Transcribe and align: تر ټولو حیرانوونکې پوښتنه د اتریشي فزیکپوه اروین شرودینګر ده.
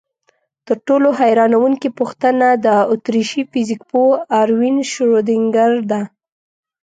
تر 0.67 0.77
ټولو 0.87 1.07
حیرانوونکې 1.19 1.89
پوښتنه 1.99 2.47
د 2.65 2.67
اتریشي 2.93 3.41
فزیکپوه 3.51 4.13
اروین 4.41 4.77
شرودینګر 4.91 5.73
ده. 5.91 6.01